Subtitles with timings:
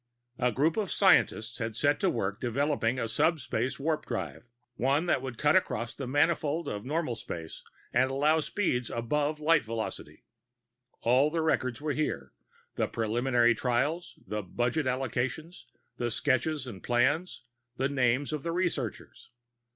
[0.39, 5.21] A group of scientists had set to work developing a subspace warp drive, one that
[5.21, 7.61] would cut across the manifold of normal space
[7.93, 10.25] and allow speeds above light velocity.
[11.01, 12.33] All the records were here:
[12.73, 15.65] the preliminary trials, the budget allocations,
[15.97, 17.43] the sketches and plans,
[17.77, 19.29] the names of the researchers.